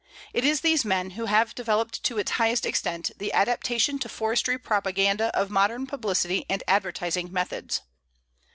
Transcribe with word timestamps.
It 0.33 0.43
is 0.43 0.61
these 0.61 0.83
men 0.83 1.11
who 1.11 1.25
have 1.25 1.53
developed 1.53 2.01
to 2.05 2.17
its 2.17 2.31
highest 2.31 2.65
extent 2.65 3.11
the 3.19 3.31
adaptation 3.33 3.99
to 3.99 4.09
forestry 4.09 4.57
propaganda 4.57 5.27
of 5.39 5.51
modern 5.51 5.85
publicity 5.85 6.43
and 6.49 6.63
advertising 6.67 7.31
methods. 7.31 7.81